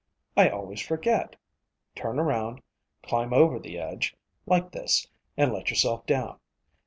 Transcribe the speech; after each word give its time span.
I 0.35 0.49
always 0.49 0.81
forget. 0.81 1.35
Turn 1.95 2.17
around, 2.19 2.63
climb 3.03 3.33
over 3.35 3.59
the 3.59 3.77
edge, 3.77 4.15
like 4.47 4.71
this, 4.71 5.05
and 5.37 5.53
let 5.53 5.69
yourself 5.69 6.07
down. 6.07 6.39